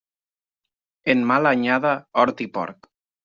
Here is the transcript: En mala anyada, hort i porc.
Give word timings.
En 1.15 1.21
mala 1.33 1.53
anyada, 1.57 1.93
hort 2.23 2.43
i 2.49 2.51
porc. 2.59 2.91